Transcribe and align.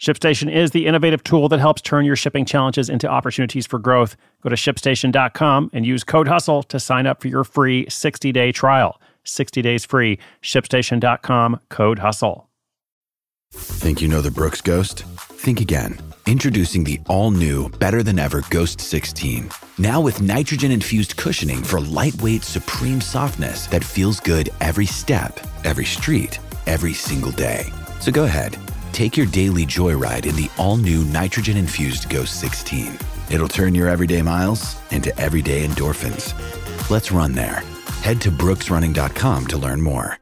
ShipStation 0.00 0.50
is 0.50 0.70
the 0.70 0.86
innovative 0.86 1.22
tool 1.22 1.50
that 1.50 1.60
helps 1.60 1.82
turn 1.82 2.06
your 2.06 2.16
shipping 2.16 2.46
challenges 2.46 2.88
into 2.88 3.06
opportunities 3.06 3.66
for 3.66 3.78
growth. 3.78 4.16
Go 4.42 4.48
to 4.48 4.56
shipstation.com 4.56 5.70
and 5.74 5.84
use 5.84 6.04
code 6.04 6.26
HUSTLE 6.26 6.62
to 6.64 6.80
sign 6.80 7.06
up 7.06 7.20
for 7.20 7.28
your 7.28 7.44
free 7.44 7.84
60 7.90 8.32
day 8.32 8.50
trial. 8.50 8.98
60 9.24 9.60
days 9.60 9.84
free. 9.84 10.18
ShipStation.com, 10.42 11.60
code 11.68 11.98
HUSTLE. 11.98 12.46
Think 13.52 14.00
you 14.00 14.08
know 14.08 14.22
the 14.22 14.30
Brooks 14.30 14.62
Ghost? 14.62 15.02
Think 15.02 15.60
again. 15.60 15.98
Introducing 16.26 16.84
the 16.84 17.00
all 17.06 17.30
new, 17.30 17.68
better 17.68 18.02
than 18.02 18.18
ever 18.18 18.42
Ghost 18.48 18.80
16. 18.80 19.50
Now 19.76 20.00
with 20.00 20.22
nitrogen 20.22 20.70
infused 20.70 21.18
cushioning 21.18 21.62
for 21.62 21.78
lightweight, 21.78 22.42
supreme 22.42 23.02
softness 23.02 23.66
that 23.66 23.84
feels 23.84 24.18
good 24.18 24.48
every 24.62 24.86
step, 24.86 25.40
every 25.64 25.84
street, 25.84 26.38
every 26.66 26.94
single 26.94 27.32
day. 27.32 27.66
So 28.00 28.10
go 28.10 28.24
ahead 28.24 28.56
Take 29.00 29.16
your 29.16 29.28
daily 29.28 29.64
joyride 29.64 30.26
in 30.26 30.36
the 30.36 30.50
all 30.58 30.76
new 30.76 31.06
nitrogen 31.06 31.56
infused 31.56 32.10
Ghost 32.10 32.38
16. 32.38 32.98
It'll 33.30 33.48
turn 33.48 33.74
your 33.74 33.88
everyday 33.88 34.20
miles 34.20 34.76
into 34.90 35.18
everyday 35.18 35.66
endorphins. 35.66 36.34
Let's 36.90 37.10
run 37.10 37.32
there. 37.32 37.62
Head 38.02 38.20
to 38.20 38.30
brooksrunning.com 38.30 39.46
to 39.46 39.56
learn 39.56 39.80
more. 39.80 40.18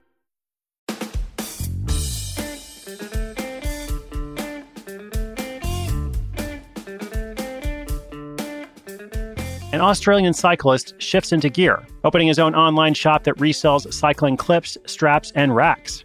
An 9.73 9.81
Australian 9.81 10.35
cyclist 10.35 10.95
shifts 10.99 11.33
into 11.33 11.49
gear, 11.49 11.85
opening 12.05 12.29
his 12.29 12.39
own 12.39 12.55
online 12.55 12.95
shop 12.95 13.25
that 13.25 13.35
resells 13.39 13.93
cycling 13.93 14.37
clips, 14.37 14.79
straps, 14.87 15.33
and 15.35 15.57
racks. 15.57 16.05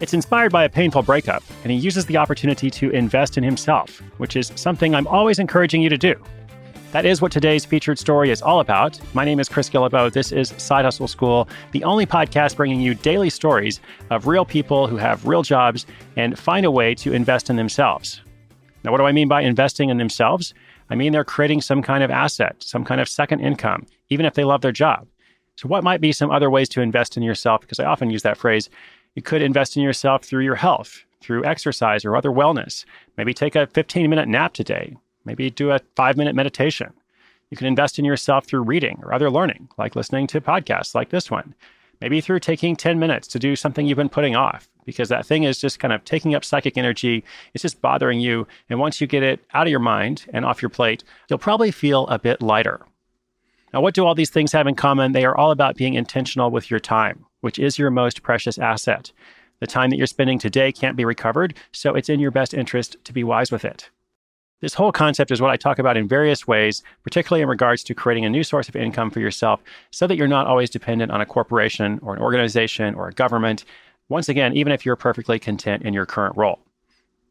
It's 0.00 0.14
inspired 0.14 0.50
by 0.50 0.64
a 0.64 0.70
painful 0.70 1.02
breakup, 1.02 1.42
and 1.62 1.70
he 1.70 1.76
uses 1.76 2.06
the 2.06 2.16
opportunity 2.16 2.70
to 2.70 2.88
invest 2.88 3.36
in 3.36 3.44
himself, 3.44 4.00
which 4.16 4.34
is 4.34 4.50
something 4.56 4.94
I'm 4.94 5.06
always 5.06 5.38
encouraging 5.38 5.82
you 5.82 5.90
to 5.90 5.98
do. 5.98 6.14
That 6.92 7.04
is 7.04 7.20
what 7.20 7.30
today's 7.30 7.66
featured 7.66 7.98
story 7.98 8.30
is 8.30 8.40
all 8.40 8.60
about. 8.60 8.98
My 9.12 9.26
name 9.26 9.38
is 9.38 9.48
Chris 9.50 9.68
Guillebeau. 9.68 10.10
This 10.10 10.32
is 10.32 10.54
Side 10.56 10.86
Hustle 10.86 11.06
School, 11.06 11.50
the 11.72 11.84
only 11.84 12.06
podcast 12.06 12.56
bringing 12.56 12.80
you 12.80 12.94
daily 12.94 13.28
stories 13.28 13.78
of 14.08 14.26
real 14.26 14.46
people 14.46 14.86
who 14.86 14.96
have 14.96 15.26
real 15.26 15.42
jobs 15.42 15.84
and 16.16 16.38
find 16.38 16.64
a 16.64 16.70
way 16.70 16.94
to 16.94 17.12
invest 17.12 17.50
in 17.50 17.56
themselves. 17.56 18.22
Now, 18.82 18.92
what 18.92 18.98
do 18.98 19.04
I 19.04 19.12
mean 19.12 19.28
by 19.28 19.42
investing 19.42 19.90
in 19.90 19.98
themselves? 19.98 20.54
I 20.88 20.94
mean 20.94 21.12
they're 21.12 21.24
creating 21.24 21.60
some 21.60 21.82
kind 21.82 22.02
of 22.02 22.10
asset, 22.10 22.56
some 22.60 22.86
kind 22.86 23.02
of 23.02 23.08
second 23.08 23.40
income, 23.40 23.86
even 24.08 24.24
if 24.24 24.32
they 24.32 24.44
love 24.44 24.62
their 24.62 24.72
job. 24.72 25.06
So, 25.56 25.68
what 25.68 25.84
might 25.84 26.00
be 26.00 26.10
some 26.10 26.30
other 26.30 26.48
ways 26.48 26.70
to 26.70 26.80
invest 26.80 27.18
in 27.18 27.22
yourself? 27.22 27.60
Because 27.60 27.78
I 27.78 27.84
often 27.84 28.08
use 28.08 28.22
that 28.22 28.38
phrase 28.38 28.70
you 29.20 29.22
could 29.22 29.42
invest 29.42 29.76
in 29.76 29.82
yourself 29.82 30.24
through 30.24 30.44
your 30.44 30.54
health, 30.54 31.04
through 31.20 31.44
exercise 31.44 32.06
or 32.06 32.16
other 32.16 32.30
wellness. 32.30 32.86
Maybe 33.18 33.34
take 33.34 33.54
a 33.54 33.66
15 33.66 34.08
minute 34.08 34.28
nap 34.28 34.54
today. 34.54 34.96
Maybe 35.26 35.50
do 35.50 35.72
a 35.72 35.80
five 35.94 36.16
minute 36.16 36.34
meditation. 36.34 36.94
You 37.50 37.58
can 37.58 37.66
invest 37.66 37.98
in 37.98 38.06
yourself 38.06 38.46
through 38.46 38.62
reading 38.62 38.98
or 39.02 39.12
other 39.12 39.30
learning, 39.30 39.68
like 39.76 39.94
listening 39.94 40.26
to 40.28 40.40
podcasts 40.40 40.94
like 40.94 41.10
this 41.10 41.30
one. 41.30 41.54
Maybe 42.00 42.22
through 42.22 42.40
taking 42.40 42.76
10 42.76 42.98
minutes 42.98 43.28
to 43.28 43.38
do 43.38 43.56
something 43.56 43.86
you've 43.86 43.96
been 43.96 44.08
putting 44.08 44.36
off 44.36 44.70
because 44.86 45.10
that 45.10 45.26
thing 45.26 45.42
is 45.42 45.60
just 45.60 45.80
kind 45.80 45.92
of 45.92 46.02
taking 46.06 46.34
up 46.34 46.42
psychic 46.42 46.78
energy. 46.78 47.22
It's 47.52 47.60
just 47.60 47.82
bothering 47.82 48.20
you. 48.20 48.46
And 48.70 48.80
once 48.80 49.02
you 49.02 49.06
get 49.06 49.22
it 49.22 49.44
out 49.52 49.66
of 49.66 49.70
your 49.70 49.80
mind 49.80 50.24
and 50.32 50.46
off 50.46 50.62
your 50.62 50.70
plate, 50.70 51.04
you'll 51.28 51.38
probably 51.38 51.72
feel 51.72 52.06
a 52.06 52.18
bit 52.18 52.40
lighter. 52.40 52.80
Now, 53.74 53.82
what 53.82 53.92
do 53.92 54.06
all 54.06 54.14
these 54.14 54.30
things 54.30 54.52
have 54.52 54.66
in 54.66 54.76
common? 54.76 55.12
They 55.12 55.26
are 55.26 55.36
all 55.36 55.50
about 55.50 55.76
being 55.76 55.92
intentional 55.92 56.50
with 56.50 56.70
your 56.70 56.80
time 56.80 57.26
which 57.40 57.58
is 57.58 57.78
your 57.78 57.90
most 57.90 58.22
precious 58.22 58.58
asset. 58.58 59.12
The 59.60 59.66
time 59.66 59.90
that 59.90 59.96
you're 59.96 60.06
spending 60.06 60.38
today 60.38 60.72
can't 60.72 60.96
be 60.96 61.04
recovered, 61.04 61.54
so 61.72 61.94
it's 61.94 62.08
in 62.08 62.20
your 62.20 62.30
best 62.30 62.54
interest 62.54 62.96
to 63.04 63.12
be 63.12 63.24
wise 63.24 63.52
with 63.52 63.64
it. 63.64 63.90
This 64.60 64.74
whole 64.74 64.92
concept 64.92 65.30
is 65.30 65.40
what 65.40 65.50
I 65.50 65.56
talk 65.56 65.78
about 65.78 65.96
in 65.96 66.06
various 66.06 66.46
ways, 66.46 66.82
particularly 67.02 67.42
in 67.42 67.48
regards 67.48 67.82
to 67.84 67.94
creating 67.94 68.26
a 68.26 68.30
new 68.30 68.44
source 68.44 68.68
of 68.68 68.76
income 68.76 69.10
for 69.10 69.20
yourself 69.20 69.62
so 69.90 70.06
that 70.06 70.16
you're 70.16 70.28
not 70.28 70.46
always 70.46 70.68
dependent 70.68 71.10
on 71.10 71.20
a 71.20 71.26
corporation 71.26 71.98
or 72.02 72.14
an 72.14 72.20
organization 72.20 72.94
or 72.94 73.08
a 73.08 73.12
government. 73.12 73.64
Once 74.10 74.28
again, 74.28 74.54
even 74.54 74.72
if 74.72 74.84
you're 74.84 74.96
perfectly 74.96 75.38
content 75.38 75.82
in 75.82 75.94
your 75.94 76.04
current 76.04 76.36
role. 76.36 76.58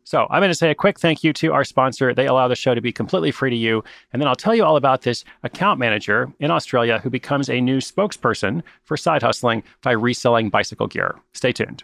So 0.10 0.26
I'm 0.32 0.40
going 0.40 0.50
to 0.50 0.56
say 0.56 0.72
a 0.72 0.76
quick 0.76 1.00
thank 1.00 1.24
you 1.24 1.34
to 1.34 1.54
our 1.54 1.64
sponsor. 1.64 2.16
They 2.16 2.26
allow 2.26 2.48
the 2.48 2.56
show 2.56 2.74
to 2.74 2.82
be 2.82 2.92
completely 2.92 3.30
free 3.30 3.52
to 3.52 3.56
you. 3.56 3.84
And 4.12 4.20
then 4.20 4.28
I'll 4.28 4.36
tell 4.36 4.56
you 4.56 4.66
all 4.66 4.76
about 4.76 5.04
this 5.04 5.24
account 5.44 5.80
manager 5.80 6.34
in 6.40 6.50
Australia 6.50 6.98
who 6.98 7.12
becomes 7.12 7.48
a 7.48 7.62
new 7.62 7.78
spokesperson 7.78 8.64
for 8.86 8.98
side 8.98 9.22
hustling 9.22 9.62
by 9.84 9.92
reselling 9.92 10.50
bicycle 10.50 10.88
gear. 10.88 11.20
Stay 11.34 11.52
tuned. 11.52 11.84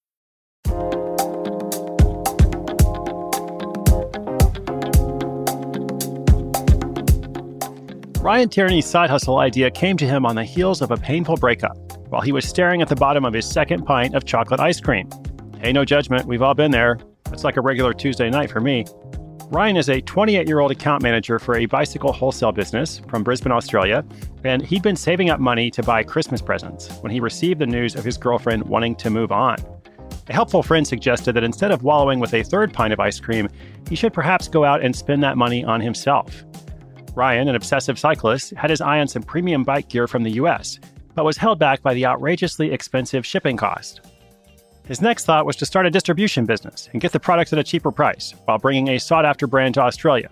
Ryan 8.21 8.49
Tierney's 8.49 8.85
side 8.85 9.09
hustle 9.09 9.39
idea 9.39 9.71
came 9.71 9.97
to 9.97 10.05
him 10.05 10.27
on 10.27 10.35
the 10.35 10.43
heels 10.43 10.83
of 10.83 10.91
a 10.91 10.95
painful 10.95 11.37
breakup 11.37 11.75
while 12.09 12.21
he 12.21 12.31
was 12.31 12.47
staring 12.47 12.79
at 12.83 12.87
the 12.87 12.95
bottom 12.95 13.25
of 13.25 13.33
his 13.33 13.49
second 13.49 13.83
pint 13.83 14.13
of 14.13 14.25
chocolate 14.25 14.59
ice 14.59 14.79
cream. 14.79 15.09
Hey, 15.59 15.73
no 15.73 15.83
judgment, 15.83 16.27
we've 16.27 16.43
all 16.43 16.53
been 16.53 16.69
there. 16.69 16.99
It's 17.31 17.43
like 17.43 17.57
a 17.57 17.61
regular 17.61 17.95
Tuesday 17.95 18.29
night 18.29 18.51
for 18.51 18.61
me. 18.61 18.85
Ryan 19.49 19.75
is 19.75 19.89
a 19.89 20.01
28 20.01 20.47
year 20.47 20.59
old 20.59 20.69
account 20.69 21.01
manager 21.01 21.39
for 21.39 21.57
a 21.57 21.65
bicycle 21.65 22.13
wholesale 22.13 22.51
business 22.51 23.01
from 23.09 23.23
Brisbane, 23.23 23.51
Australia, 23.51 24.05
and 24.43 24.61
he'd 24.61 24.83
been 24.83 24.95
saving 24.95 25.31
up 25.31 25.39
money 25.39 25.71
to 25.71 25.81
buy 25.81 26.03
Christmas 26.03 26.43
presents 26.43 26.91
when 26.97 27.11
he 27.11 27.19
received 27.19 27.59
the 27.59 27.65
news 27.65 27.95
of 27.95 28.05
his 28.05 28.19
girlfriend 28.19 28.61
wanting 28.65 28.95
to 28.97 29.09
move 29.09 29.31
on. 29.31 29.57
A 30.29 30.33
helpful 30.33 30.61
friend 30.61 30.85
suggested 30.85 31.33
that 31.33 31.43
instead 31.43 31.71
of 31.71 31.81
wallowing 31.81 32.19
with 32.19 32.35
a 32.35 32.43
third 32.43 32.71
pint 32.71 32.93
of 32.93 32.99
ice 32.99 33.19
cream, 33.19 33.49
he 33.89 33.95
should 33.95 34.13
perhaps 34.13 34.47
go 34.47 34.63
out 34.63 34.83
and 34.83 34.95
spend 34.95 35.23
that 35.23 35.37
money 35.37 35.63
on 35.63 35.81
himself. 35.81 36.45
Ryan, 37.15 37.49
an 37.49 37.55
obsessive 37.55 37.99
cyclist, 37.99 38.51
had 38.51 38.69
his 38.69 38.81
eye 38.81 38.99
on 38.99 39.07
some 39.07 39.23
premium 39.23 39.63
bike 39.63 39.89
gear 39.89 40.07
from 40.07 40.23
the 40.23 40.31
US, 40.33 40.79
but 41.13 41.25
was 41.25 41.37
held 41.37 41.59
back 41.59 41.81
by 41.81 41.93
the 41.93 42.05
outrageously 42.05 42.71
expensive 42.71 43.25
shipping 43.25 43.57
cost. 43.57 44.01
His 44.87 45.01
next 45.01 45.25
thought 45.25 45.45
was 45.45 45.55
to 45.57 45.65
start 45.65 45.85
a 45.85 45.91
distribution 45.91 46.45
business 46.45 46.89
and 46.91 47.01
get 47.01 47.11
the 47.11 47.19
products 47.19 47.53
at 47.53 47.59
a 47.59 47.63
cheaper 47.63 47.91
price 47.91 48.33
while 48.45 48.57
bringing 48.57 48.89
a 48.89 48.99
sought 48.99 49.25
after 49.25 49.45
brand 49.45 49.75
to 49.75 49.81
Australia. 49.81 50.29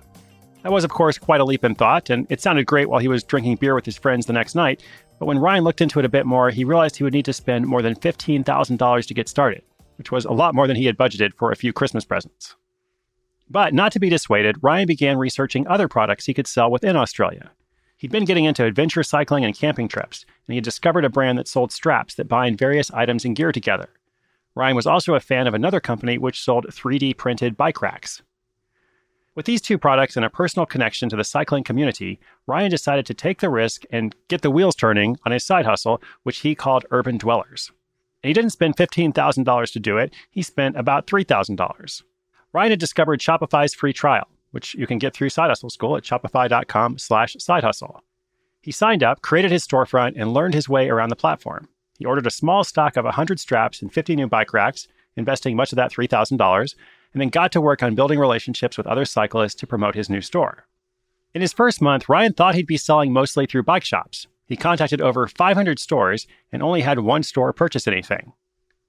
That 0.64 0.72
was, 0.72 0.84
of 0.84 0.90
course, 0.90 1.18
quite 1.18 1.40
a 1.40 1.46
leap 1.46 1.64
in 1.64 1.76
thought, 1.76 2.10
and 2.10 2.28
it 2.30 2.42
sounded 2.42 2.66
great 2.66 2.90
while 2.90 3.00
he 3.00 3.08
was 3.08 3.24
drinking 3.24 3.56
beer 3.58 3.76
with 3.76 3.86
his 3.86 3.98
friends 3.98 4.26
the 4.26 4.34
next 4.34 4.56
night. 4.56 4.84
But 5.18 5.26
when 5.26 5.40
Ryan 5.40 5.64
looked 5.64 5.82
into 5.82 6.00
it 6.00 6.06
a 6.06 6.10
bit 6.10 6.26
more, 6.26 6.50
he 6.50 6.64
realized 6.64 6.98
he 6.98 7.04
would 7.04 7.14
need 7.14 7.26
to 7.26 7.34
spend 7.34 7.68
more 7.68 7.82
than 7.82 7.96
$15,000 7.96 9.06
to 9.06 9.14
get 9.14 9.30
started, 9.30 9.64
which 9.98 10.12
was 10.12 10.26
a 10.26 10.32
lot 10.32 10.56
more 10.56 10.68
than 10.68 10.76
he 10.76 10.86
had 10.86 10.98
budgeted 10.98 11.34
for 11.36 11.52
a 11.52 11.56
few 11.56 11.72
Christmas 11.72 12.04
presents. 12.04 12.56
But 13.50 13.74
not 13.74 13.92
to 13.94 14.00
be 14.00 14.10
dissuaded, 14.10 14.58
Ryan 14.62 14.86
began 14.86 15.18
researching 15.18 15.68
other 15.68 15.88
products 15.88 16.26
he 16.26 16.34
could 16.34 16.48
sell 16.48 16.70
within 16.70 16.96
Australia. 16.96 17.52
He'd 17.98 18.12
been 18.12 18.26
getting 18.26 18.46
into 18.46 18.64
adventure 18.64 19.04
cycling 19.04 19.44
and 19.44 19.58
camping 19.58 19.88
trips, 19.88 20.24
and 20.24 20.54
he 20.54 20.56
had 20.56 20.64
discovered 20.64 21.04
a 21.04 21.10
brand 21.10 21.38
that 21.38 21.48
sold 21.48 21.72
straps 21.72 22.16
that 22.16 22.28
bind 22.28 22.58
various 22.58 22.92
items 22.92 23.26
and 23.26 23.36
gear 23.36 23.52
together. 23.52 23.90
Ryan 24.56 24.76
was 24.76 24.88
also 24.88 25.16
a 25.16 25.20
fan 25.20 25.48
of 25.48 25.54
another 25.54 25.80
company 25.80 26.18
which 26.18 26.42
sold 26.42 26.66
3D 26.68 27.18
printed 27.18 27.58
bike 27.58 27.82
racks. 27.82 28.22
With 29.36 29.46
these 29.46 29.62
two 29.62 29.78
products 29.78 30.16
and 30.16 30.26
a 30.26 30.30
personal 30.30 30.66
connection 30.66 31.10
to 31.10 31.16
the 31.16 31.24
cycling 31.24 31.64
community, 31.64 32.20
Ryan 32.46 32.70
decided 32.70 33.06
to 33.08 33.14
take 33.14 33.40
the 33.40 33.50
risk 33.50 33.84
and 33.92 34.16
get 34.28 34.42
the 34.42 34.52
wheels 34.52 34.76
turning 34.76 35.18
on 35.26 35.32
his 35.32 35.44
side 35.44 35.66
hustle, 35.66 36.02
which 36.24 36.40
he 36.40 36.56
called 36.56 36.86
Urban 36.92 37.18
Dwellers. 37.18 37.72
And 38.22 38.30
he 38.30 38.34
didn't 38.34 38.52
spend 38.52 38.76
$15,000 38.76 39.72
to 39.72 39.80
do 39.80 39.98
it, 39.98 40.14
he 40.30 40.42
spent 40.42 40.76
about 40.76 41.08
$3,000. 41.08 42.04
Ryan 42.52 42.72
had 42.72 42.80
discovered 42.80 43.20
Shopify's 43.20 43.74
free 43.74 43.94
trial, 43.94 44.28
which 44.52 44.74
you 44.76 44.88
can 44.88 44.98
get 44.98 45.14
through 45.14 45.30
Side 45.30 45.50
Hustle 45.50 45.70
School 45.70 45.96
at 45.96 46.04
shopify.com 46.04 46.98
slash 46.98 47.36
side 47.40 47.64
hustle. 47.64 48.04
He 48.62 48.72
signed 48.72 49.04
up, 49.04 49.22
created 49.22 49.52
his 49.52 49.66
storefront, 49.66 50.14
and 50.20 50.34
learned 50.34 50.54
his 50.54 50.68
way 50.68 50.90
around 50.90 51.10
the 51.10 51.16
platform. 51.16 51.70
He 51.98 52.06
ordered 52.06 52.28
a 52.28 52.32
small 52.32 52.64
stock 52.64 52.98
of 52.98 53.06
100 53.06 53.40
straps 53.40 53.82
and 53.82 53.94
50 53.94 54.16
new 54.16 54.28
bike 54.28 54.54
racks, 54.54 54.88
investing 55.16 55.56
much 55.56 55.72
of 55.72 55.76
that 55.78 55.92
$3,000, 55.92 56.76
and 57.14 57.22
then 57.22 57.30
got 57.30 57.52
to 57.52 57.62
work 57.62 57.84
on 57.84 57.96
building 57.96 58.20
relationships 58.20 58.78
with 58.78 58.88
other 58.88 59.06
cyclists 59.06 59.56
to 59.56 59.68
promote 59.68 59.96
his 59.96 60.10
new 60.10 60.22
store. 60.22 60.66
In 61.34 61.42
his 61.42 61.54
first 61.54 61.82
month, 61.82 62.10
Ryan 62.10 62.34
thought 62.34 62.56
he'd 62.56 62.68
be 62.68 62.78
selling 62.78 63.14
mostly 63.14 63.46
through 63.46 63.64
bike 63.64 63.84
shops. 63.84 64.28
He 64.48 64.56
contacted 64.56 65.02
over 65.02 65.28
500 65.28 65.78
stores 65.78 66.26
and 66.52 66.64
only 66.64 66.82
had 66.82 67.00
one 67.00 67.22
store 67.22 67.54
purchase 67.54 67.88
anything. 67.88 68.34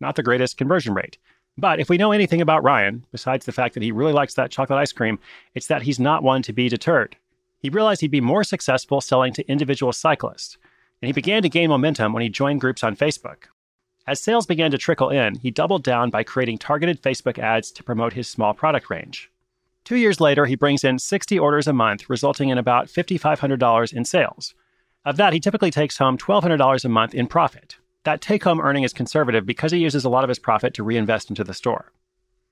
Not 0.01 0.17
the 0.17 0.23
greatest 0.23 0.57
conversion 0.57 0.95
rate. 0.95 1.19
But 1.61 1.79
if 1.79 1.91
we 1.91 1.99
know 1.99 2.13
anything 2.13 2.41
about 2.41 2.63
Ryan, 2.63 3.05
besides 3.13 3.45
the 3.45 3.53
fact 3.53 3.75
that 3.75 3.83
he 3.83 3.93
really 3.93 4.15
likes 4.15 4.33
that 4.35 4.51
chocolate 4.51 4.79
ice 4.79 4.93
cream, 4.93 5.19
it's 5.55 5.67
that 5.67 5.83
he's 5.83 6.01
not 6.01 6.23
one 6.23 6.41
to 6.43 6.55
be 6.55 6.71
deterred. 6.71 7.17
He 7.59 7.69
realized 7.69 8.01
he'd 8.01 8.11
be 8.11 8.23
more 8.23 8.45
successful 8.45 9.03
selling 9.03 9.35
to 9.35 9.47
individual 9.47 9.93
cyclists, 9.93 10.57
and 11.03 11.09
he 11.09 11.13
began 11.13 11.43
to 11.43 11.51
gain 11.51 11.69
momentum 11.69 12.15
when 12.15 12.23
he 12.23 12.31
joined 12.31 12.63
groups 12.63 12.83
on 12.83 12.97
Facebook. 12.97 13.49
As 14.07 14.23
sales 14.23 14.47
began 14.47 14.71
to 14.71 14.79
trickle 14.79 15.11
in, 15.11 15.35
he 15.35 15.51
doubled 15.51 15.85
down 15.85 16.09
by 16.09 16.23
creating 16.23 16.57
targeted 16.57 17.03
Facebook 17.03 17.39
ads 17.39 17.71
to 17.73 17.85
promote 17.85 18.15
his 18.15 18.27
small 18.27 18.55
product 18.55 18.89
range. 18.89 19.31
Two 19.85 19.97
years 19.97 20.19
later, 20.19 20.47
he 20.47 20.55
brings 20.55 20.83
in 20.83 20.99
60 20.99 21.39
orders 21.39 21.69
a 21.69 21.75
month, 21.75 22.09
resulting 22.09 22.49
in 22.49 22.57
about 22.57 22.87
$5,500 22.87 23.93
in 23.93 24.07
sales. 24.07 24.55
Of 25.05 25.19
that, 25.19 25.35
he 25.35 25.41
typically 25.41 25.71
takes 25.71 25.99
home 25.99 26.17
$1,200 26.17 26.85
a 26.85 26.89
month 26.89 27.15
in 27.15 27.27
profit. 27.27 27.77
That 28.05 28.23
take 28.23 28.45
home 28.45 28.61
earning 28.61 28.83
is 28.83 28.95
conservative 28.95 29.45
because 29.45 29.73
he 29.73 29.79
uses 29.79 30.05
a 30.05 30.09
lot 30.09 30.25
of 30.25 30.29
his 30.29 30.39
profit 30.39 30.73
to 30.75 30.83
reinvest 30.83 31.29
into 31.29 31.45
the 31.45 31.53
store. 31.53 31.93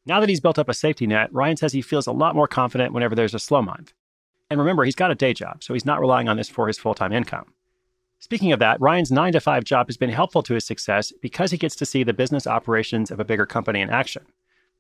Now 0.05 0.21
that 0.21 0.29
he's 0.29 0.41
built 0.41 0.59
up 0.59 0.69
a 0.69 0.75
safety 0.75 1.07
net, 1.07 1.33
Ryan 1.33 1.57
says 1.57 1.73
he 1.73 1.83
feels 1.83 2.07
a 2.07 2.13
lot 2.13 2.35
more 2.35 2.49
confident 2.49 2.93
whenever 2.93 3.15
there's 3.15 3.35
a 3.35 3.39
slow 3.39 3.63
month. 3.63 3.95
And 4.51 4.61
remember, 4.61 4.85
he's 4.85 4.95
got 4.95 5.11
a 5.11 5.15
day 5.15 5.33
job, 5.33 5.63
so 5.63 5.75
he's 5.75 5.85
not 5.85 6.01
relying 6.01 6.29
on 6.29 6.37
this 6.37 6.49
for 6.49 6.67
his 6.67 6.79
full 6.79 6.95
time 6.95 7.13
income. 7.13 7.53
Speaking 8.19 8.53
of 8.53 8.59
that, 8.59 8.81
Ryan's 8.81 9.13
9 9.13 9.33
to 9.33 9.41
5 9.41 9.65
job 9.65 9.87
has 9.87 9.97
been 9.97 10.11
helpful 10.11 10.43
to 10.43 10.55
his 10.55 10.65
success 10.65 11.13
because 11.23 11.51
he 11.51 11.57
gets 11.57 11.77
to 11.77 11.87
see 11.87 12.03
the 12.03 12.13
business 12.13 12.47
operations 12.47 13.11
of 13.11 13.21
a 13.21 13.25
bigger 13.25 13.47
company 13.47 13.81
in 13.81 13.91
action. 13.91 14.27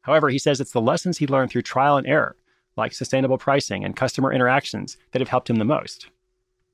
However, 0.02 0.28
he 0.28 0.38
says 0.38 0.60
it's 0.60 0.72
the 0.72 0.80
lessons 0.80 1.18
he 1.18 1.26
learned 1.26 1.50
through 1.50 1.62
trial 1.62 1.96
and 1.96 2.06
error, 2.06 2.36
like 2.76 2.92
sustainable 2.92 3.38
pricing 3.38 3.84
and 3.84 3.96
customer 3.96 4.32
interactions, 4.32 4.96
that 5.12 5.20
have 5.20 5.28
helped 5.28 5.48
him 5.48 5.56
the 5.56 5.64
most. 5.64 6.08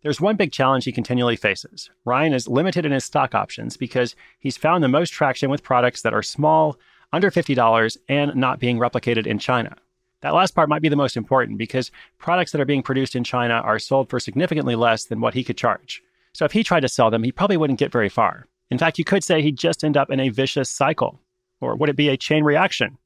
There's 0.05 0.21
one 0.21 0.37
big 0.37 0.53
challenge 0.53 0.85
he 0.85 0.93
continually 0.93 1.35
faces. 1.35 1.89
Ryan 2.05 2.35
is 2.35 2.47
limited 2.47 2.85
in 2.85 2.93
his 2.93 3.05
stock 3.05 3.35
options 3.35 3.79
because 3.79 4.15
he's 4.39 4.59
found 4.59 4.85
the 4.85 4.89
most 4.89 5.15
traction 5.15 5.49
with 5.49 5.63
products 5.63 6.03
that 6.03 6.13
are 6.13 6.23
small, 6.23 6.77
under 7.15 7.31
$50, 7.31 7.97
and 8.11 8.37
not 8.37 8.61
being 8.61 8.77
replicated 8.77 9.27
in 9.27 9.39
China. 9.39 9.75
That 10.21 10.35
last 10.35 10.55
part 10.55 10.69
might 10.69 10.83
be 10.83 10.91
the 10.91 10.95
most 10.95 11.17
important 11.17 11.57
because 11.57 11.91
products 12.19 12.53
that 12.53 12.61
are 12.61 12.67
being 12.67 12.83
produced 12.83 13.17
in 13.17 13.25
China 13.25 13.55
are 13.55 13.79
sold 13.79 14.11
for 14.11 14.21
significantly 14.21 14.77
less 14.77 15.07
than 15.07 15.23
what 15.23 15.33
he 15.33 15.43
could 15.43 15.57
charge. 15.57 16.03
So 16.35 16.45
if 16.45 16.53
he 16.53 16.63
tried 16.63 16.81
to 16.81 16.89
sell 16.89 17.11
them, 17.11 17.23
he 17.23 17.33
probably 17.33 17.57
wouldn't 17.57 17.79
get 17.79 17.91
very 17.91 18.11
far. 18.11 18.47
In 18.71 18.77
fact, 18.77 18.99
you 18.99 19.07
could 19.07 19.25
say 19.25 19.41
he'd 19.41 19.57
just 19.57 19.83
end 19.83 19.97
up 19.97 20.11
in 20.11 20.21
a 20.21 20.29
vicious 20.29 20.69
cycle. 20.69 21.19
Or 21.63 21.77
would 21.77 21.89
it 21.89 21.97
be 21.97 22.11
a 22.11 22.19
chain 22.19 22.45
reaction? 22.45 22.99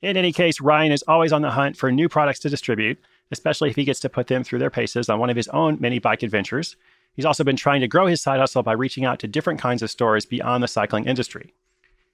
In 0.00 0.16
any 0.16 0.32
case, 0.32 0.58
Ryan 0.58 0.92
is 0.92 1.04
always 1.06 1.34
on 1.34 1.42
the 1.42 1.50
hunt 1.50 1.76
for 1.76 1.92
new 1.92 2.08
products 2.08 2.38
to 2.40 2.48
distribute, 2.48 2.98
especially 3.30 3.70
if 3.70 3.76
he 3.76 3.84
gets 3.84 4.00
to 4.00 4.08
put 4.08 4.26
them 4.26 4.44
through 4.44 4.58
their 4.58 4.70
paces 4.70 5.08
on 5.08 5.18
one 5.18 5.30
of 5.30 5.36
his 5.36 5.48
own 5.48 5.78
mini 5.80 5.98
bike 5.98 6.22
adventures. 6.22 6.76
He's 7.14 7.24
also 7.24 7.44
been 7.44 7.56
trying 7.56 7.80
to 7.80 7.88
grow 7.88 8.06
his 8.06 8.20
side 8.20 8.40
hustle 8.40 8.62
by 8.62 8.72
reaching 8.72 9.04
out 9.04 9.18
to 9.20 9.28
different 9.28 9.60
kinds 9.60 9.82
of 9.82 9.90
stores 9.90 10.26
beyond 10.26 10.62
the 10.62 10.68
cycling 10.68 11.06
industry. 11.06 11.54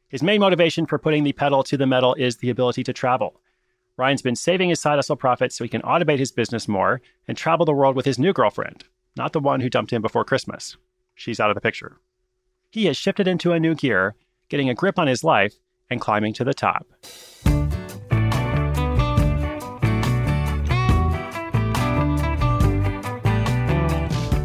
His 0.09 0.23
main 0.23 0.41
motivation 0.41 0.87
for 0.87 0.99
putting 0.99 1.25
the 1.25 1.33
pedal 1.33 1.63
to 1.65 1.77
the 1.77 1.87
metal 1.87 2.15
is 2.15 2.37
the 2.37 2.51
ability 2.51 2.83
to 2.85 2.93
travel. 2.93 3.41
Ryan's 3.97 4.23
been 4.23 4.37
saving 4.37 4.71
his 4.71 4.81
side 4.81 4.97
hustle 4.97 5.17
profits 5.17 5.57
so 5.57 5.65
he 5.65 5.69
can 5.69 5.83
automate 5.83 6.19
his 6.19 6.33
business 6.33 6.67
more 6.67 7.01
and 7.29 7.37
travel 7.37 7.67
the 7.67 7.73
world 7.73 7.97
with 7.97 8.07
his 8.07 8.19
new 8.19 8.33
girlfriend, 8.33 8.85
not 9.17 9.33
the 9.33 9.41
one 9.41 9.61
who 9.61 9.71
dumped 9.71 9.93
him 9.93 10.03
before 10.03 10.25
Christmas. 10.25 10.77
She's 11.15 11.39
out 11.39 11.51
of 11.51 11.55
the 11.55 11.61
picture. 11.61 11.99
He 12.71 12.87
has 12.87 12.97
shifted 12.97 13.29
into 13.29 13.53
a 13.53 13.61
new 13.61 13.75
gear, 13.75 14.15
getting 14.49 14.69
a 14.69 14.75
grip 14.75 14.99
on 14.99 15.07
his 15.07 15.23
life 15.23 15.55
and 15.91 16.01
climbing 16.01 16.33
to 16.35 16.45
the 16.45 16.55
top. 16.55 16.87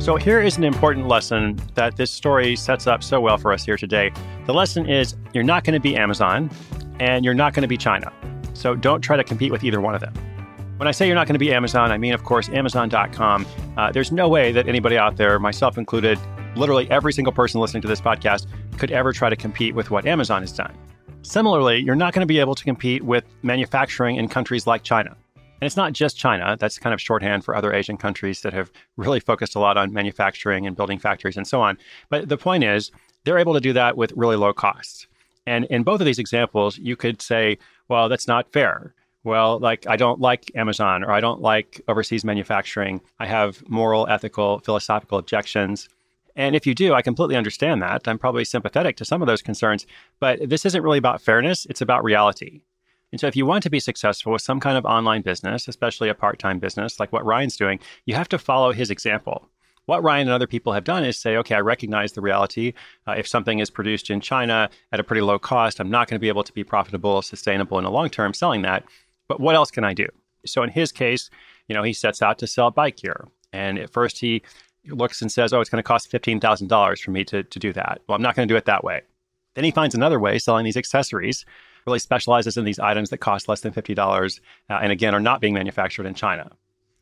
So, 0.06 0.18
here 0.18 0.40
is 0.40 0.56
an 0.56 0.64
important 0.64 1.08
lesson 1.08 1.60
that 1.74 1.96
this 1.96 2.12
story 2.12 2.56
sets 2.56 2.86
up 2.86 3.04
so 3.04 3.20
well 3.20 3.40
for 3.40 3.52
us 3.52 3.66
here 3.66 3.76
today. 3.76 4.12
The 4.46 4.54
lesson 4.54 4.88
is 4.88 5.16
you're 5.34 5.44
not 5.44 5.64
going 5.64 5.74
to 5.74 5.80
be 5.80 5.96
Amazon 5.96 6.52
and 7.00 7.26
you're 7.26 7.34
not 7.34 7.56
going 7.56 7.64
to 7.64 7.68
be 7.68 7.76
China. 7.76 8.14
So, 8.54 8.76
don't 8.76 9.02
try 9.02 9.18
to 9.18 9.24
compete 9.24 9.52
with 9.52 9.64
either 9.64 9.82
one 9.82 9.96
of 9.96 10.02
them. 10.02 10.14
When 10.78 10.88
I 10.88 10.92
say 10.92 11.08
you're 11.08 11.16
not 11.16 11.26
going 11.26 11.34
to 11.34 11.40
be 11.40 11.52
Amazon, 11.52 11.92
I 11.92 11.98
mean, 11.98 12.14
of 12.14 12.24
course, 12.24 12.50
Amazon.com. 12.50 13.48
Uh, 13.78 13.92
there's 13.92 14.12
no 14.12 14.30
way 14.30 14.52
that 14.52 14.68
anybody 14.68 14.96
out 14.96 15.18
there, 15.18 15.40
myself 15.40 15.76
included, 15.76 16.20
literally 16.56 16.88
every 16.92 17.12
single 17.12 17.34
person 17.34 17.60
listening 17.60 17.82
to 17.82 17.88
this 17.88 18.00
podcast, 18.00 18.46
could 18.78 18.92
ever 18.92 19.12
try 19.12 19.32
to 19.32 19.36
compete 19.36 19.74
with 19.74 19.90
what 19.90 20.06
Amazon 20.06 20.44
has 20.44 20.52
done. 20.52 20.78
Similarly, 21.24 21.80
you're 21.80 21.96
not 21.96 22.14
going 22.14 22.22
to 22.22 22.28
be 22.28 22.38
able 22.38 22.54
to 22.54 22.64
compete 22.64 23.02
with 23.02 23.24
manufacturing 23.42 24.18
in 24.18 24.28
countries 24.28 24.68
like 24.68 24.84
China. 24.84 25.18
And 25.66 25.68
it's 25.68 25.78
not 25.78 25.94
just 25.94 26.16
China, 26.16 26.56
that's 26.60 26.78
kind 26.78 26.94
of 26.94 27.02
shorthand 27.02 27.44
for 27.44 27.56
other 27.56 27.74
Asian 27.74 27.98
countries 27.98 28.42
that 28.42 28.54
have 28.54 28.72
really 28.98 29.20
focused 29.20 29.56
a 29.56 29.60
lot 29.60 29.78
on 29.78 29.92
manufacturing 29.92 30.68
and 30.68 30.76
building 30.76 31.00
factories 31.00 31.38
and 31.38 31.48
so 31.48 31.60
on. 31.60 31.80
But 32.10 32.30
the 32.30 32.38
point 32.38 32.64
is, 32.64 32.92
they're 33.24 33.40
able 33.40 33.56
to 33.56 33.60
do 33.60 33.74
that 33.74 33.98
with 33.98 34.14
really 34.16 34.36
low 34.36 34.54
costs. 34.54 35.08
And 35.48 35.66
in 35.72 35.82
both 35.82 36.02
of 36.02 36.06
these 36.06 36.20
examples, 36.20 36.78
you 36.78 36.96
could 36.96 37.20
say, 37.20 37.58
well, 37.88 38.10
that's 38.10 38.28
not 38.28 38.52
fair. 38.54 38.94
Well, 39.24 39.58
like, 39.58 39.88
I 39.88 39.96
don't 39.96 40.20
like 40.20 40.52
Amazon 40.54 41.04
or 41.04 41.12
I 41.12 41.20
don't 41.20 41.42
like 41.42 41.82
overseas 41.88 42.24
manufacturing. 42.24 43.02
I 43.18 43.26
have 43.26 43.68
moral, 43.68 44.08
ethical, 44.08 44.60
philosophical 44.60 45.18
objections. 45.18 45.90
And 46.36 46.56
if 46.56 46.68
you 46.68 46.76
do, 46.76 46.94
I 46.94 47.02
completely 47.02 47.38
understand 47.38 47.82
that. 47.82 48.08
I'm 48.08 48.20
probably 48.20 48.46
sympathetic 48.46 48.98
to 48.98 49.06
some 49.06 49.24
of 49.24 49.28
those 49.28 49.42
concerns. 49.42 49.88
But 50.20 50.48
this 50.48 50.64
isn't 50.64 50.84
really 50.84 51.00
about 51.00 51.24
fairness, 51.24 51.66
it's 51.66 51.82
about 51.82 52.04
reality. 52.04 52.62
And 53.12 53.22
so, 53.22 53.28
if 53.28 53.36
you 53.36 53.46
want 53.46 53.64
to 53.64 53.70
be 53.70 53.80
successful 53.80 54.34
with 54.34 54.42
some 54.42 54.60
kind 54.60 54.78
of 54.78 54.86
online 54.86 55.22
business, 55.22 55.68
especially 55.68 56.10
a 56.10 56.16
part 56.16 56.40
time 56.40 56.60
business 56.60 57.00
like 57.00 57.14
what 57.14 57.26
Ryan's 57.26 57.58
doing, 57.58 57.80
you 58.06 58.16
have 58.16 58.30
to 58.30 58.38
follow 58.38 58.72
his 58.72 58.90
example. 58.90 59.50
What 59.86 60.04
Ryan 60.04 60.28
and 60.28 60.34
other 60.34 60.48
people 60.48 60.74
have 60.74 60.84
done 60.84 61.06
is 61.06 61.18
say, 61.18 61.38
okay, 61.38 61.56
I 61.56 61.60
recognize 61.60 62.14
the 62.14 62.22
reality. 62.22 62.74
Uh, 63.08 63.14
if 63.18 63.28
something 63.28 63.60
is 63.60 63.70
produced 63.70 64.10
in 64.10 64.20
China 64.20 64.70
at 64.92 65.00
a 65.00 65.04
pretty 65.04 65.22
low 65.22 65.38
cost, 65.38 65.80
I'm 65.80 65.92
not 65.92 66.08
going 66.08 66.16
to 66.16 66.22
be 66.22 66.28
able 66.28 66.44
to 66.44 66.54
be 66.54 66.64
profitable, 66.64 67.22
sustainable 67.22 67.78
in 67.78 67.84
the 67.84 67.92
long 67.92 68.10
term 68.10 68.34
selling 68.34 68.64
that. 68.64 68.84
But 69.28 69.40
what 69.40 69.56
else 69.56 69.72
can 69.72 69.84
I 69.84 69.94
do? 69.94 70.08
So, 70.46 70.64
in 70.64 70.70
his 70.70 70.92
case, 70.92 71.30
you 71.68 71.76
know, 71.76 71.84
he 71.84 71.94
sets 71.94 72.22
out 72.22 72.38
to 72.40 72.48
sell 72.48 72.72
bike 72.72 72.98
gear. 72.98 73.28
And 73.54 73.78
at 73.78 73.92
first, 73.92 74.20
he 74.20 74.42
looks 74.88 75.22
and 75.22 75.32
says, 75.32 75.54
oh, 75.54 75.62
it's 75.62 75.70
going 75.70 75.82
to 75.82 75.88
cost 75.88 76.12
$15,000 76.12 77.00
for 77.00 77.12
me 77.12 77.24
to, 77.26 77.44
to 77.44 77.60
do 77.60 77.74
that. 77.74 78.02
Well, 78.08 78.16
I'm 78.16 78.22
not 78.22 78.36
going 78.36 78.48
to 78.48 78.54
do 78.54 78.58
it 78.58 78.66
that 78.66 78.84
way. 78.84 79.02
Then 79.56 79.64
he 79.64 79.72
finds 79.72 79.96
another 79.96 80.20
way 80.20 80.38
selling 80.38 80.66
these 80.66 80.78
accessories 80.78 81.46
really 81.86 82.00
specializes 82.00 82.58
in 82.58 82.66
these 82.66 82.80
items 82.80 83.10
that 83.10 83.18
cost 83.18 83.48
less 83.48 83.62
than 83.62 83.74
$50 83.74 84.40
uh, 84.70 84.74
and 84.82 84.92
again 84.92 85.14
are 85.14 85.20
not 85.20 85.42
being 85.42 85.54
manufactured 85.54 86.06
in 86.06 86.14
China. 86.14 86.52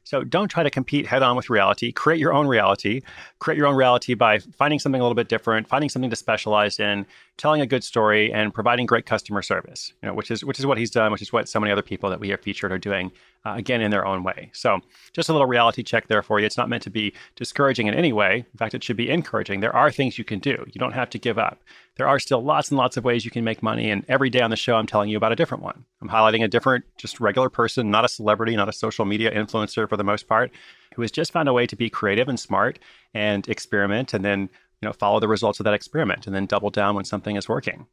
So 0.06 0.24
don't 0.24 0.50
try 0.50 0.64
to 0.64 0.70
compete 0.70 1.08
head 1.08 1.24
on 1.24 1.36
with 1.36 1.50
reality. 1.50 1.92
Create 1.92 2.20
your 2.20 2.34
own 2.34 2.48
reality. 2.48 3.02
Create 3.40 3.58
your 3.58 3.68
own 3.68 3.76
reality 3.76 4.14
by 4.16 4.40
finding 4.40 4.80
something 4.80 5.00
a 5.00 5.04
little 5.04 5.16
bit 5.16 5.30
different, 5.30 5.68
finding 5.68 5.90
something 5.90 6.10
to 6.10 6.16
specialize 6.16 6.80
in, 6.80 7.06
telling 7.38 7.62
a 7.62 7.66
good 7.66 7.84
story, 7.84 8.32
and 8.34 8.54
providing 8.54 8.86
great 8.86 9.06
customer 9.06 9.42
service. 9.42 9.94
You 10.02 10.10
know, 10.10 10.14
which 10.14 10.30
is 10.30 10.44
which 10.44 10.60
is 10.60 10.66
what 10.66 10.78
he's 10.78 10.92
done, 10.92 11.12
which 11.12 11.22
is 11.22 11.32
what 11.32 11.48
so 11.48 11.60
many 11.60 11.72
other 11.72 11.82
people 11.82 12.10
that 12.10 12.20
we 12.20 12.30
have 12.30 12.42
featured 12.42 12.74
are 12.74 12.78
doing, 12.78 13.12
uh, 13.46 13.54
again 13.56 13.82
in 13.82 13.92
their 13.92 14.06
own 14.06 14.24
way. 14.24 14.50
So 14.54 14.80
just 15.14 15.30
a 15.30 15.34
little 15.34 15.48
reality 15.48 15.84
check 15.84 16.08
there 16.08 16.24
for 16.24 16.40
you. 16.40 16.46
It's 16.46 16.58
not 16.58 16.70
meant 16.70 16.84
to 16.84 16.90
be 16.90 17.14
discouraging 17.36 17.88
in 17.88 17.94
any 17.94 18.14
way. 18.14 18.46
In 18.52 18.58
fact, 18.58 18.74
it 18.74 18.84
should 18.84 18.98
be 18.98 19.10
encouraging. 19.10 19.60
There 19.60 19.76
are 19.76 19.92
things 19.92 20.18
you 20.18 20.24
can 20.24 20.40
do. 20.40 20.64
You 20.68 20.80
don't 20.80 20.94
have 20.94 21.10
to 21.12 21.20
give 21.20 21.38
up 21.38 21.60
there 21.96 22.08
are 22.08 22.20
still 22.20 22.44
lots 22.44 22.72
and 22.72 22.78
lots 22.78 22.98
of 22.98 23.04
ways 23.04 23.24
you 23.24 23.32
can 23.32 23.44
make 23.44 23.62
money. 23.62 23.92
And 23.92 24.04
every 24.08 24.30
day 24.30 24.42
on 24.42 24.50
the 24.50 24.56
show, 24.56 24.76
I'm 24.76 24.88
telling 24.88 25.10
you 25.10 25.18
about 25.18 25.32
a 25.32 25.36
different 25.36 25.64
one. 25.64 25.86
I'm 26.02 26.10
highlighting 26.10 26.44
a 26.44 26.48
different, 26.48 26.86
just 26.98 27.20
regular 27.20 27.50
person, 27.50 27.92
not 27.92 28.06
a 28.06 28.10
celebrity, 28.10 28.56
not 28.56 28.70
a 28.70 28.74
social 28.74 29.06
media 29.06 29.32
influencer 29.32 29.88
for 29.88 29.98
the 29.98 30.04
most 30.04 30.28
part, 30.28 30.52
who 30.96 31.02
has 31.04 31.12
just 31.12 31.32
found 31.32 31.50
a 31.50 31.54
way 31.54 31.68
to 31.68 31.76
be 31.76 31.90
creative 31.90 32.28
and 32.28 32.40
smart 32.40 32.80
and 33.14 33.48
experiment 33.48 34.14
and 34.14 34.26
then, 34.26 34.42
you 34.82 34.88
know, 34.88 34.94
follow 34.94 35.20
the 35.20 35.28
results 35.28 35.60
of 35.60 35.66
that 35.66 35.74
experiment 35.74 36.26
and 36.26 36.36
then 36.36 36.46
double 36.46 36.72
down 36.72 36.96
when 36.96 37.06
something 37.06 37.36
is 37.36 37.48
working. 37.48 37.86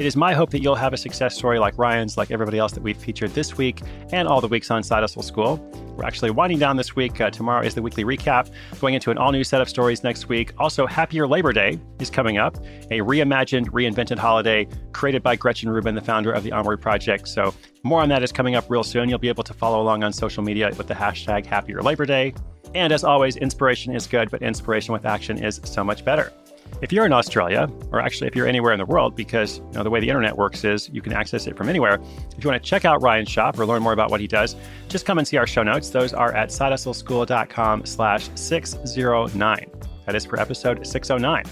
It 0.00 0.06
is 0.06 0.16
my 0.16 0.32
hope 0.32 0.48
that 0.52 0.62
you'll 0.62 0.76
have 0.76 0.94
a 0.94 0.96
success 0.96 1.36
story 1.36 1.58
like 1.58 1.76
Ryan's, 1.76 2.16
like 2.16 2.30
everybody 2.30 2.56
else 2.56 2.72
that 2.72 2.82
we've 2.82 2.96
featured 2.96 3.34
this 3.34 3.58
week 3.58 3.82
and 4.12 4.26
all 4.26 4.40
the 4.40 4.48
weeks 4.48 4.70
on 4.70 4.82
Side 4.82 5.02
Hustle 5.02 5.20
School. 5.20 5.58
We're 5.94 6.06
actually 6.06 6.30
winding 6.30 6.58
down 6.58 6.78
this 6.78 6.96
week. 6.96 7.20
Uh, 7.20 7.28
tomorrow 7.28 7.62
is 7.62 7.74
the 7.74 7.82
weekly 7.82 8.04
recap, 8.04 8.50
going 8.80 8.94
into 8.94 9.10
an 9.10 9.18
all 9.18 9.30
new 9.30 9.44
set 9.44 9.60
of 9.60 9.68
stories 9.68 10.02
next 10.02 10.30
week. 10.30 10.54
Also, 10.56 10.86
Happier 10.86 11.28
Labor 11.28 11.52
Day 11.52 11.78
is 11.98 12.08
coming 12.08 12.38
up, 12.38 12.56
a 12.90 13.00
reimagined, 13.00 13.66
reinvented 13.66 14.16
holiday 14.16 14.66
created 14.92 15.22
by 15.22 15.36
Gretchen 15.36 15.68
Rubin, 15.68 15.94
the 15.94 16.00
founder 16.00 16.32
of 16.32 16.44
the 16.44 16.52
Onward 16.52 16.80
Project. 16.80 17.28
So, 17.28 17.52
more 17.82 18.00
on 18.00 18.08
that 18.08 18.22
is 18.22 18.32
coming 18.32 18.54
up 18.54 18.70
real 18.70 18.82
soon. 18.82 19.10
You'll 19.10 19.18
be 19.18 19.28
able 19.28 19.44
to 19.44 19.52
follow 19.52 19.82
along 19.82 20.02
on 20.02 20.14
social 20.14 20.42
media 20.42 20.72
with 20.78 20.86
the 20.86 20.94
hashtag 20.94 21.44
Happier 21.44 21.82
Labor 21.82 22.06
Day. 22.06 22.32
And 22.74 22.90
as 22.90 23.04
always, 23.04 23.36
inspiration 23.36 23.94
is 23.94 24.06
good, 24.06 24.30
but 24.30 24.40
inspiration 24.40 24.94
with 24.94 25.04
action 25.04 25.44
is 25.44 25.60
so 25.64 25.84
much 25.84 26.06
better. 26.06 26.32
If 26.82 26.92
you're 26.92 27.04
in 27.04 27.12
Australia, 27.12 27.68
or 27.92 28.00
actually 28.00 28.28
if 28.28 28.34
you're 28.34 28.46
anywhere 28.46 28.72
in 28.72 28.78
the 28.78 28.86
world, 28.86 29.14
because 29.14 29.58
you 29.58 29.72
know, 29.74 29.82
the 29.82 29.90
way 29.90 30.00
the 30.00 30.08
internet 30.08 30.36
works 30.36 30.64
is 30.64 30.88
you 30.90 31.02
can 31.02 31.12
access 31.12 31.46
it 31.46 31.56
from 31.56 31.68
anywhere. 31.68 32.00
If 32.36 32.42
you 32.42 32.48
want 32.50 32.62
to 32.62 32.68
check 32.68 32.86
out 32.86 33.02
Ryan's 33.02 33.28
shop 33.28 33.58
or 33.58 33.66
learn 33.66 33.82
more 33.82 33.92
about 33.92 34.10
what 34.10 34.20
he 34.20 34.26
does, 34.26 34.56
just 34.88 35.04
come 35.04 35.18
and 35.18 35.28
see 35.28 35.36
our 35.36 35.46
show 35.46 35.62
notes. 35.62 35.90
Those 35.90 36.14
are 36.14 36.32
at 36.34 36.48
sidehustleschool.com 36.48 37.84
slash 37.84 38.30
609. 38.34 39.70
That 40.06 40.14
is 40.14 40.24
for 40.24 40.40
episode 40.40 40.86
609. 40.86 41.44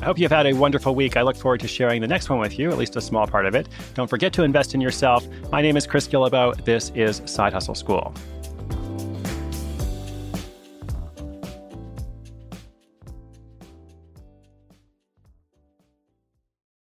I 0.00 0.04
hope 0.04 0.16
you've 0.16 0.30
had 0.30 0.46
a 0.46 0.52
wonderful 0.52 0.94
week. 0.94 1.16
I 1.16 1.22
look 1.22 1.36
forward 1.36 1.58
to 1.60 1.68
sharing 1.68 2.00
the 2.00 2.06
next 2.06 2.30
one 2.30 2.38
with 2.38 2.56
you, 2.56 2.70
at 2.70 2.78
least 2.78 2.94
a 2.94 3.00
small 3.00 3.26
part 3.26 3.46
of 3.46 3.56
it. 3.56 3.68
Don't 3.94 4.08
forget 4.08 4.32
to 4.34 4.44
invest 4.44 4.76
in 4.76 4.80
yourself. 4.80 5.26
My 5.50 5.60
name 5.60 5.76
is 5.76 5.88
Chris 5.88 6.06
Guillebeau. 6.06 6.64
This 6.64 6.92
is 6.94 7.20
Side 7.26 7.52
Hustle 7.52 7.74
School. 7.74 8.14